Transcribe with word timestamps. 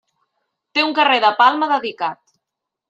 Té 0.77 0.85
un 0.87 0.95
carrer 1.01 1.21
de 1.27 1.31
Palma 1.43 1.71
dedicat. 1.77 2.23